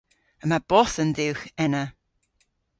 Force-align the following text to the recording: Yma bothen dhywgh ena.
Yma 0.43 0.59
bothen 0.69 1.09
dhywgh 1.17 1.45
ena. 1.65 1.83